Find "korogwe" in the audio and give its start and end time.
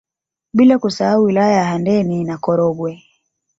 2.37-3.03